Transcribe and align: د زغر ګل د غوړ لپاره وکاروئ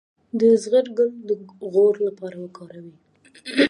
د 0.39 0.41
زغر 0.61 0.85
ګل 0.97 1.11
د 1.27 1.29
غوړ 1.73 1.93
لپاره 2.07 2.35
وکاروئ 2.43 2.95